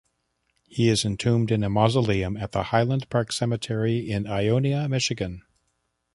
[0.67, 5.43] He is entombed in a mausoleum at the Highland Park Cemetery in Ionia, Michigan.